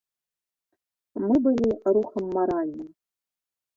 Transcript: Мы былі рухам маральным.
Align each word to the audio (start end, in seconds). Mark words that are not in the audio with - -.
Мы 1.27 1.35
былі 1.47 1.67
рухам 1.99 2.23
маральным. 2.39 2.89